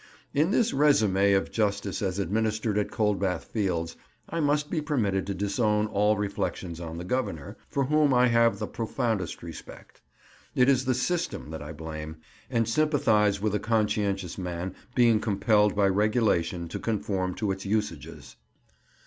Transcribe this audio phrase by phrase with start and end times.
[0.33, 3.95] In this résumé of justice as administered at Coldbath Fields
[4.27, 8.57] I must be permitted to disown all reflections on the Governor, for whom I have
[8.57, 10.01] the profoundest respect.
[10.55, 12.15] It is the system that I blame,
[12.49, 18.37] and sympathize with a conscientious man being compelled by regulation to conform to its usages.